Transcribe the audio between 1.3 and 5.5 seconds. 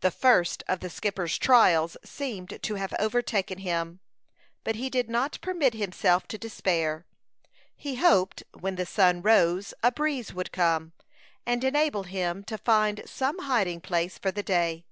trials seemed to have overtaken him; but he did not